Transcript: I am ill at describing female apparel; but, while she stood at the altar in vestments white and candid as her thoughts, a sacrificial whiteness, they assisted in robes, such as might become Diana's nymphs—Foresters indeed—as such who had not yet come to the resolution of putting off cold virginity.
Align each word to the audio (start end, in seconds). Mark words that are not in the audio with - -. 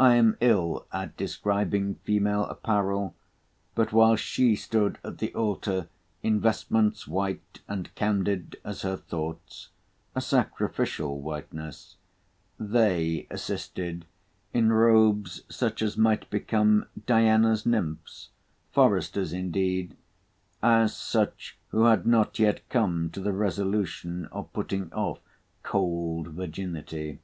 I 0.00 0.16
am 0.16 0.36
ill 0.40 0.88
at 0.92 1.16
describing 1.16 2.00
female 2.02 2.46
apparel; 2.46 3.14
but, 3.76 3.92
while 3.92 4.16
she 4.16 4.56
stood 4.56 4.98
at 5.04 5.18
the 5.18 5.32
altar 5.36 5.88
in 6.20 6.40
vestments 6.40 7.06
white 7.06 7.60
and 7.68 7.94
candid 7.94 8.56
as 8.64 8.82
her 8.82 8.96
thoughts, 8.96 9.68
a 10.16 10.20
sacrificial 10.20 11.20
whiteness, 11.20 11.96
they 12.58 13.28
assisted 13.30 14.04
in 14.52 14.72
robes, 14.72 15.42
such 15.48 15.80
as 15.80 15.96
might 15.96 16.28
become 16.28 16.86
Diana's 17.06 17.64
nymphs—Foresters 17.64 19.32
indeed—as 19.32 20.96
such 20.96 21.56
who 21.68 21.84
had 21.84 22.04
not 22.04 22.40
yet 22.40 22.68
come 22.68 23.10
to 23.10 23.20
the 23.20 23.32
resolution 23.32 24.24
of 24.32 24.52
putting 24.52 24.92
off 24.92 25.20
cold 25.62 26.30
virginity. 26.34 27.20